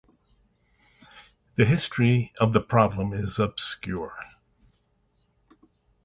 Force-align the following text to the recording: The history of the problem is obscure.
The 1.57 1.65
history 1.65 2.33
of 2.41 2.53
the 2.53 2.59
problem 2.59 3.13
is 3.13 3.37
obscure. 3.37 4.17